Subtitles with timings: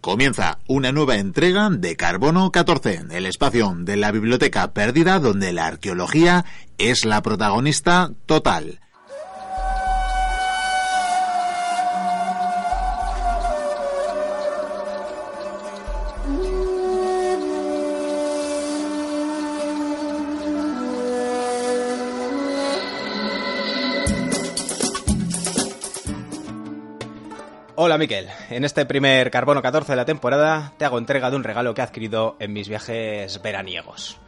[0.00, 5.66] Comienza una nueva entrega de Carbono 14, el espacio de la biblioteca perdida donde la
[5.66, 6.46] arqueología
[6.78, 8.80] es la protagonista total.
[27.82, 31.44] Hola Miquel, en este primer Carbono 14 de la temporada te hago entrega de un
[31.44, 34.18] regalo que he adquirido en mis viajes veraniegos.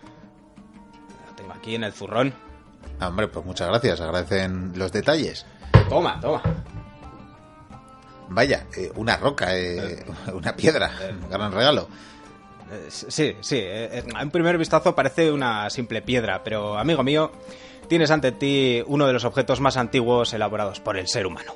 [1.29, 2.33] Lo tengo aquí en el zurrón.
[2.99, 5.45] Ah, hombre, pues muchas gracias, agradecen los detalles.
[5.91, 6.41] Toma, toma.
[8.31, 11.89] Vaya, eh, una roca, eh, una piedra, un gran regalo.
[12.71, 17.31] Eh, sí, sí, eh, a un primer vistazo parece una simple piedra, pero amigo mío,
[17.87, 21.53] tienes ante ti uno de los objetos más antiguos elaborados por el ser humano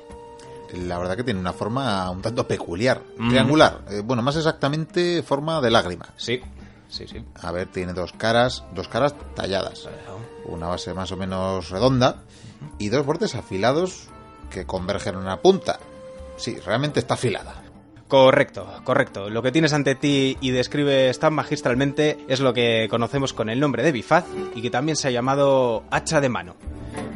[0.73, 3.81] la verdad que tiene una forma un tanto peculiar, triangular.
[3.89, 6.07] Eh, bueno, más exactamente forma de lágrima.
[6.17, 6.41] Sí,
[6.89, 7.23] sí, sí.
[7.41, 9.87] A ver, tiene dos caras, dos caras talladas.
[10.45, 12.23] Una base más o menos redonda
[12.77, 14.09] y dos bordes afilados
[14.49, 15.79] que convergen en una punta.
[16.37, 17.63] Sí, realmente está afilada.
[18.07, 19.29] Correcto, correcto.
[19.29, 23.59] Lo que tienes ante ti y describes tan magistralmente es lo que conocemos con el
[23.59, 26.55] nombre de bifaz y que también se ha llamado hacha de mano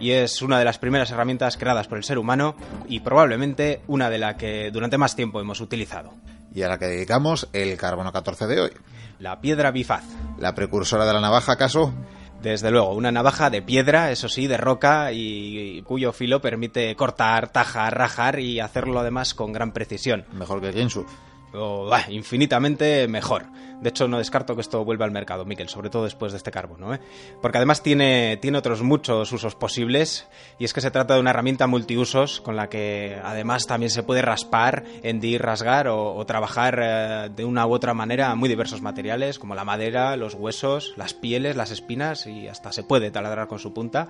[0.01, 2.55] y es una de las primeras herramientas creadas por el ser humano
[2.89, 6.13] y probablemente una de la que durante más tiempo hemos utilizado.
[6.53, 8.71] Y a la que dedicamos el carbono 14 de hoy.
[9.19, 10.03] La piedra bifaz.
[10.39, 11.93] ¿La precursora de la navaja, acaso?
[12.41, 17.49] Desde luego, una navaja de piedra, eso sí, de roca y cuyo filo permite cortar,
[17.51, 20.25] tajar, rajar y hacerlo además con gran precisión.
[20.33, 21.05] Mejor que Gensu
[21.53, 23.45] o infinitamente mejor.
[23.81, 26.51] De hecho, no descarto que esto vuelva al mercado, Miquel, sobre todo después de este
[26.51, 26.99] carbono, ¿eh?
[27.41, 30.27] porque además tiene, tiene otros muchos usos posibles
[30.59, 34.03] y es que se trata de una herramienta multiusos con la que además también se
[34.03, 39.39] puede raspar, hendir, rasgar o, trabajar eh, de una u otra manera muy diversos materiales
[39.39, 43.57] como la madera, los huesos, las pieles, las espinas y hasta se puede taladrar con
[43.57, 44.09] su punta.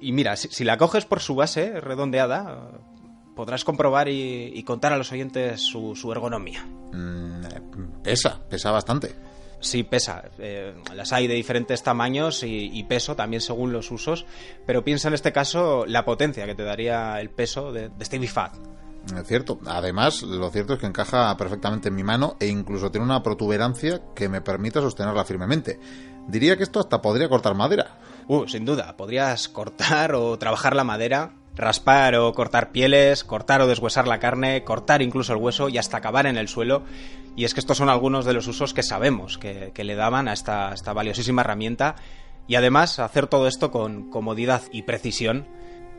[0.00, 2.70] Y mira, si, si la coges por su base redondeada,
[3.34, 6.64] podrás comprobar y, contar a los oyentes su, ergonomía.
[6.92, 9.14] Mm, pesa, pesa bastante.
[9.60, 10.24] Sí, pesa.
[10.38, 14.26] Eh, las hay de diferentes tamaños y, peso también según los usos,
[14.66, 18.18] pero piensa en este caso la potencia que te daría el peso de, de este
[18.18, 18.52] bifaz.
[19.16, 19.58] Es cierto.
[19.66, 24.00] Además, lo cierto es que encaja perfectamente en mi mano e incluso tiene una protuberancia
[24.14, 25.78] que me permite sostenerla firmemente.
[26.26, 27.98] Diría que esto hasta podría cortar madera.
[28.28, 28.96] Uh, sin duda.
[28.96, 34.64] Podrías cortar o trabajar la madera raspar o cortar pieles, cortar o deshuesar la carne,
[34.64, 36.82] cortar incluso el hueso y hasta acabar en el suelo.
[37.36, 40.32] Y es que estos son algunos de los usos que sabemos que, le daban a
[40.32, 41.96] esta, esta valiosísima herramienta.
[42.46, 45.46] Y además hacer todo esto con comodidad y precisión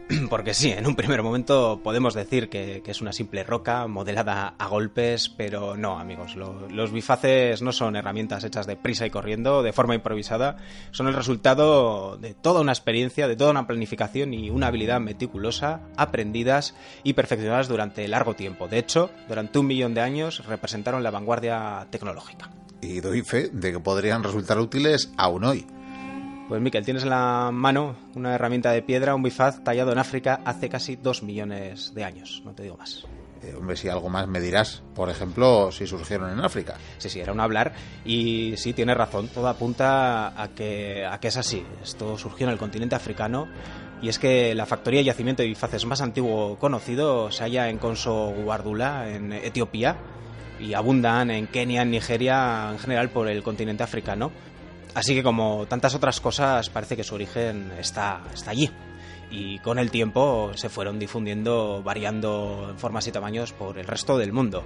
[0.29, 4.67] porque sí, en un primer momento podemos decir que, es una simple roca modelada a
[4.67, 9.73] golpes, pero no, amigos, los bifaces no son herramientas hechas de prisa y corriendo, de
[9.73, 10.57] forma improvisada,
[10.91, 15.81] son el resultado de toda una experiencia, de toda una planificación y una habilidad meticulosa,
[15.97, 18.67] aprendidas y perfeccionadas durante largo tiempo.
[18.67, 22.51] De hecho, durante un millón de años representaron la vanguardia tecnológica.
[22.81, 25.65] Y doy fe de que podrían resultar útiles aún hoy.
[26.47, 30.41] Pues Miquel, tienes en la mano una herramienta de piedra, un bifaz tallado en África
[30.45, 33.03] hace casi dos millones de años, no te digo más.
[33.41, 36.75] Eh, hombre, si algo más me dirás, por ejemplo, si surgieron en África.
[36.99, 37.73] Sí, sí, era un hablar
[38.05, 41.65] y sí, tienes razón, todo apunta a que, a que es así.
[41.83, 43.47] Esto surgió en el continente africano
[44.03, 47.79] y es que la factoría y yacimiento de bifaces más antiguo conocido se halla en
[47.79, 49.97] Conso Guardula, en Etiopía,
[50.59, 54.31] y abundan en Kenia, en Nigeria, en general por el continente africano.
[54.93, 58.69] Así que como tantas otras cosas, parece que su origen está, está allí.
[59.31, 64.17] Y con el tiempo se fueron difundiendo, variando en formas y tamaños por el resto
[64.17, 64.63] del mundo.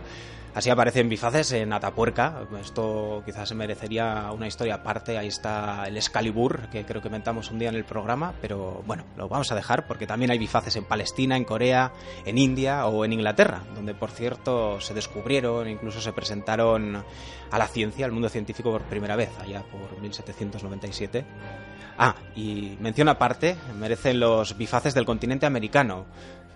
[0.55, 2.41] Así aparecen bifaces en Atapuerca.
[2.59, 5.17] Esto quizás merecería una historia aparte.
[5.17, 9.03] Ahí está el Excalibur, que creo que inventamos un día en el programa, pero bueno,
[9.15, 11.93] lo vamos a dejar porque también hay bifaces en Palestina, en Corea,
[12.25, 17.03] en India o en Inglaterra, donde por cierto se descubrieron, incluso se presentaron
[17.51, 21.25] a la ciencia, al mundo científico por primera vez, allá por 1797.
[22.01, 26.05] Ah, y mención aparte, merecen los bifaces del continente americano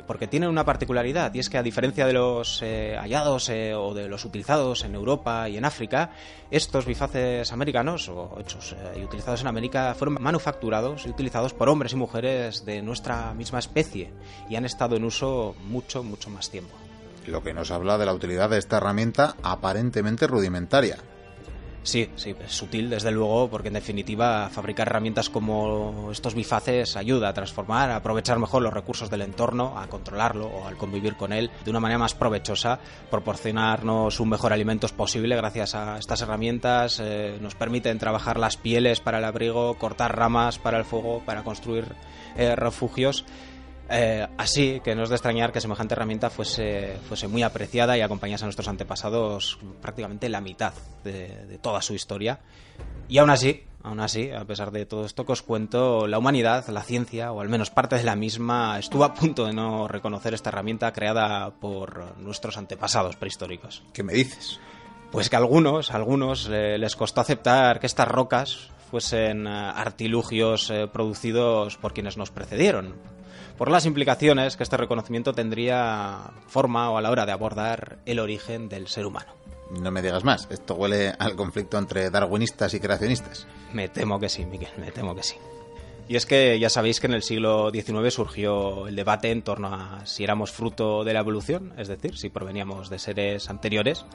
[0.05, 3.93] porque tienen una particularidad y es que a diferencia de los eh, hallados eh, o
[3.93, 6.11] de los utilizados en Europa y en África,
[6.51, 11.69] estos bifaces americanos o hechos eh, y utilizados en América fueron manufacturados y utilizados por
[11.69, 14.11] hombres y mujeres de nuestra misma especie
[14.49, 16.75] y han estado en uso mucho, mucho más tiempo.
[17.25, 20.97] Lo que nos habla de la utilidad de esta herramienta aparentemente rudimentaria.
[21.83, 27.27] Sí, sí, es sutil desde luego, porque en definitiva fabricar herramientas como estos bifaces ayuda
[27.27, 31.33] a transformar, a aprovechar mejor los recursos del entorno, a controlarlo o al convivir con
[31.33, 32.79] él de una manera más provechosa,
[33.11, 39.01] proporcionarnos un mejor alimento posible gracias a estas herramientas, eh, nos permiten trabajar las pieles
[39.01, 41.85] para el abrigo, cortar ramas para el fuego, para construir
[42.37, 43.25] eh, refugios.
[43.89, 48.01] Eh, así que no es de extrañar que semejante herramienta fuese, fuese muy apreciada y
[48.01, 52.39] acompañase a nuestros antepasados prácticamente la mitad de, toda su historia.
[53.09, 56.67] Y aún así, aún así, a pesar de todo esto que os cuento, la humanidad,
[56.69, 60.33] la ciencia, o al menos parte de la misma, estuvo a punto de no reconocer
[60.33, 63.83] esta herramienta creada por nuestros antepasados prehistóricos.
[63.93, 64.59] ¿Qué me dices?
[65.11, 70.73] Pues que a algunos, algunos eh, les costó aceptar que estas rocas fuesen eh, artilugios
[70.91, 72.95] producidos por quienes nos precedieron,
[73.57, 78.19] por las implicaciones que este reconocimiento tendría forma o a la hora de abordar el
[78.19, 79.33] origen del ser humano.
[79.71, 83.47] No me digas más, esto huele al conflicto entre darwinistas y creacionistas.
[83.73, 85.35] Me temo que sí, Miguel, me temo que sí.
[86.07, 89.73] Y es que ya sabéis que en el siglo XIX surgió el debate en torno
[89.73, 94.05] a si éramos fruto de la evolución, es decir, si proveníamos de seres anteriores,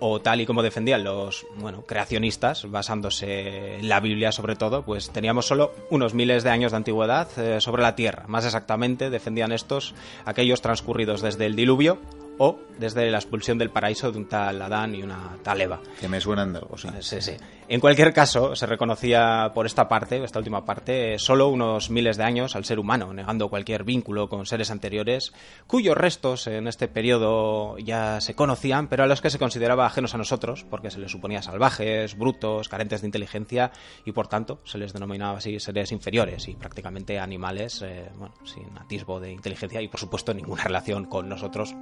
[0.00, 5.10] o tal y como defendían los bueno, creacionistas, basándose en la Biblia sobre todo, pues
[5.10, 8.24] teníamos solo unos miles de años de antigüedad eh, sobre la Tierra.
[8.26, 9.94] Más exactamente, defendían estos
[10.24, 11.98] aquellos transcurridos desde el diluvio
[12.38, 15.80] o desde la expulsión del paraíso de un tal Adán y una tal Eva.
[16.00, 16.88] Que me suenan de algo, sí.
[17.00, 17.32] Sí, sí.
[17.68, 22.22] En cualquier caso, se reconocía por esta parte, esta última parte, solo unos miles de
[22.22, 25.32] años al ser humano, negando cualquier vínculo con seres anteriores,
[25.66, 30.14] cuyos restos en este periodo ya se conocían, pero a los que se consideraba ajenos
[30.14, 33.72] a nosotros, porque se les suponía salvajes, brutos, carentes de inteligencia,
[34.04, 38.78] y por tanto se les denominaba así seres inferiores y prácticamente animales, eh, bueno, sin
[38.78, 41.74] atisbo de inteligencia y por supuesto ninguna relación con nosotros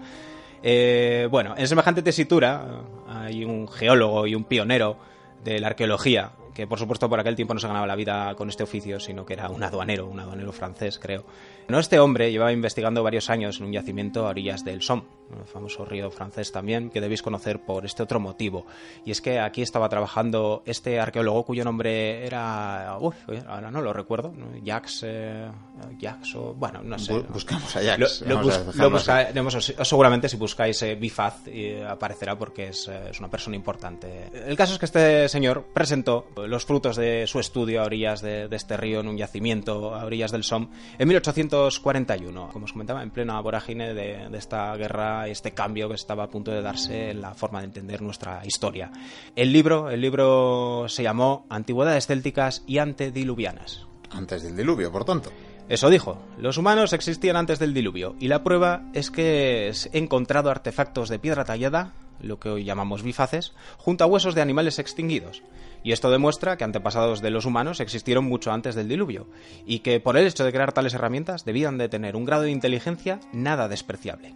[0.66, 4.96] eh, bueno, en semejante tesitura hay un geólogo y un pionero
[5.44, 8.48] de la arqueología, que por supuesto por aquel tiempo no se ganaba la vida con
[8.48, 11.26] este oficio, sino que era un aduanero, un aduanero francés, creo.
[11.68, 15.46] No, este hombre llevaba investigando varios años en un yacimiento a orillas del Somme, un
[15.46, 18.66] famoso río francés también, que debéis conocer por este otro motivo.
[19.04, 22.96] Y es que aquí estaba trabajando este arqueólogo cuyo nombre era.
[23.00, 23.14] Uf,
[23.46, 24.32] ahora no lo recuerdo.
[24.62, 25.02] Jacques.
[25.04, 25.50] Eh,
[25.98, 26.54] Jacques o.
[26.54, 27.18] Bueno, no sé.
[27.20, 28.24] buscamos a Jacques.
[28.26, 34.30] Lo, seguramente si buscáis eh, Bifaz eh, aparecerá porque es, es, una persona importante.
[34.32, 38.48] El caso es que este señor presentó los frutos de su estudio a orillas de,
[38.48, 40.68] de este río en un yacimiento a orillas del Somme
[40.98, 42.50] en 1841.
[42.52, 46.28] Como os comentaba, en plena vorágine de, de esta guerra este cambio que estaba a
[46.28, 48.90] punto de darse en la forma de entender nuestra historia.
[49.36, 53.86] El libro, el libro se llamó Antigüedades célticas y antediluvianas.
[54.10, 55.30] Antes del diluvio, por tanto.
[55.68, 60.50] Eso dijo, los humanos existían antes del diluvio y la prueba es que he encontrado
[60.50, 65.42] artefactos de piedra tallada, lo que hoy llamamos bifaces, junto a huesos de animales extinguidos.
[65.82, 69.26] Y esto demuestra que antepasados de los humanos existieron mucho antes del diluvio
[69.66, 72.50] y que por el hecho de crear tales herramientas debían de tener un grado de
[72.50, 74.34] inteligencia nada despreciable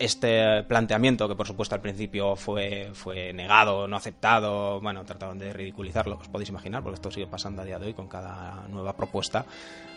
[0.00, 5.52] este planteamiento, que por supuesto al principio fue, fue negado, no aceptado, bueno, trataron de
[5.52, 8.96] ridiculizarlo, os podéis imaginar, porque esto sigue pasando a día de hoy con cada nueva
[8.96, 9.44] propuesta,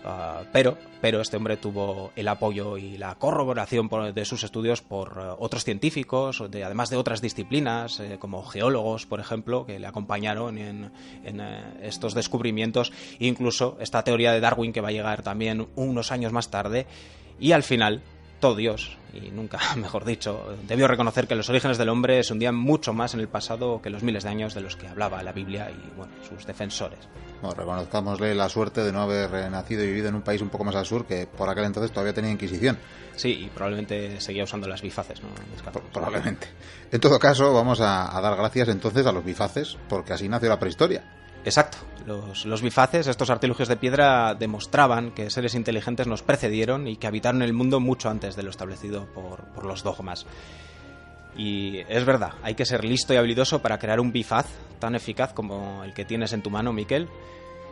[0.03, 5.17] ah, pero, pero este hombre tuvo el apoyo y la corroboración de sus estudios por
[5.17, 9.88] eh, otros científicos, de, además de otras disciplinas, eh, como geólogos, por ejemplo, que le
[9.88, 10.91] acompañaron en,
[11.23, 16.33] eh, estos descubrimientos, incluso esta teoría de Darwin que va a llegar también unos años
[16.33, 16.88] más tarde,
[17.39, 18.01] y al final
[18.44, 22.56] todo Dios, y nunca mejor dicho, debió reconocer que los orígenes del hombre se hundían
[22.56, 25.32] mucho más en el pasado que los miles de años de los que hablaba la
[25.32, 27.00] Biblia y bueno, sus defensores.
[27.41, 30.65] Bueno, reconozcámosle la suerte de no haber nacido y vivido en un país un poco
[30.65, 32.77] más al sur que por aquel entonces todavía tenía Inquisición.
[33.15, 35.29] Sí, y probablemente seguía usando las bifaces, ¿no?
[35.94, 36.48] Probablemente.
[36.91, 40.50] En todo caso, vamos a, a dar gracias entonces a los bifaces, porque así nació
[40.50, 41.23] la prehistoria.
[41.45, 41.77] Exacto.
[42.05, 47.41] Los, bifaces, estos artilugios de piedra, demostraban que seres inteligentes nos precedieron y que habitaron
[47.41, 50.25] el mundo mucho antes de lo establecido por, los dogmas.
[51.35, 54.47] Y es verdad, hay que ser listo y habilidoso para crear un bifaz
[54.79, 57.09] tan eficaz como el que tienes en tu mano, Miquel.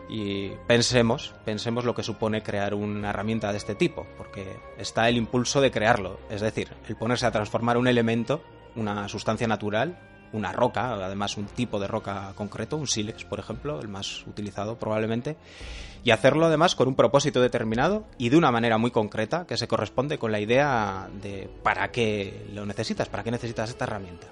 [0.10, 5.16] Y pensemos, pensemos lo que supone crear una herramienta de este tipo, porque está el
[5.16, 8.42] impulso de crearlo, es decir, el ponerse a transformar un elemento,
[8.76, 9.98] una sustancia natural,
[10.34, 14.78] una roca, además un tipo de roca concreto, un sílex, por ejemplo, el más utilizado
[14.78, 15.38] probablemente,
[16.04, 19.68] y hacerlo además con un propósito determinado y de una manera muy concreta que se
[19.68, 24.28] corresponde con la idea de para qué lo necesitas, para qué necesitas esta herramienta.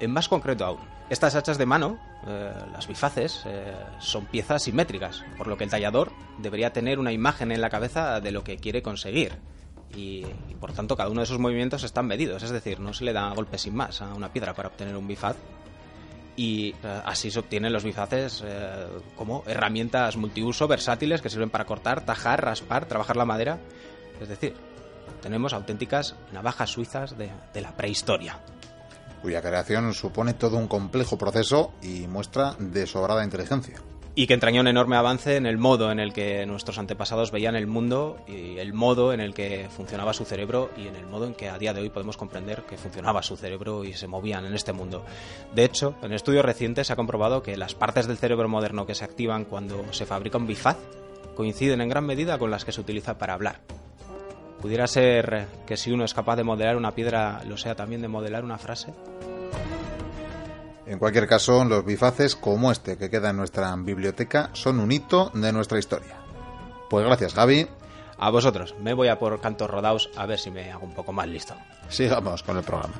[0.00, 5.24] En más concreto aún, estas hachas de mano, eh, las bifaces, eh, son piezas simétricas,
[5.38, 8.56] por lo que el tallador debería tener una imagen en la cabeza de lo que
[8.56, 9.38] quiere conseguir
[9.96, 10.24] y,
[10.60, 13.32] por tanto cada uno de esos movimientos están medidos, es decir, no se le da
[13.34, 15.36] golpe sin más a una piedra para obtener un bifaz.
[16.34, 21.66] y eh, así se obtienen los bifaces eh, como herramientas multiuso versátiles que sirven para
[21.66, 23.58] cortar, tajar, raspar, trabajar la madera.
[24.18, 24.54] Es decir,
[25.20, 28.38] tenemos auténticas navajas suizas de, de la prehistoria.
[29.20, 33.80] Cuya creación supone todo un complejo proceso y muestra de sobrada inteligencia
[34.14, 37.56] y que entrañó un enorme avance en el modo en el que nuestros antepasados veían
[37.56, 41.26] el mundo y el modo en el que funcionaba su cerebro y en el modo
[41.26, 44.44] en que a día de hoy podemos comprender que funcionaba su cerebro y se movían
[44.44, 45.04] en este mundo.
[45.54, 48.94] De hecho, en estudios recientes se ha comprobado que las partes del cerebro moderno que
[48.94, 50.76] se activan cuando se fabrica un bifaz
[51.34, 53.60] coinciden en gran medida con las que se utiliza para hablar.
[54.60, 58.08] ¿Pudiera ser que si uno es capaz de modelar una piedra, lo sea también de
[58.08, 58.92] modelar una frase?
[60.86, 65.30] En cualquier caso, los bifaces como este que queda en nuestra biblioteca son un hito
[65.34, 66.16] de nuestra historia.
[66.90, 67.68] Pues gracias, Javi.
[68.18, 71.12] A vosotros, me voy a por cantos rodaos a ver si me hago un poco
[71.12, 71.54] más listo.
[71.88, 72.94] Sigamos con el programa.